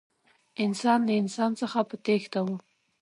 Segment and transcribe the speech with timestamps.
[0.65, 2.47] انسان له انسان څخه په تېښته و.